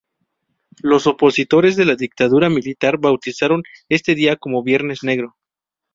[0.81, 5.35] Los opositores de la Dictadura Militar bautizaron este día como Viernes Negro.